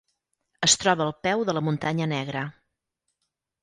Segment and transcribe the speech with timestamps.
[0.67, 2.47] Es troba al peu de la Muntanya Negra.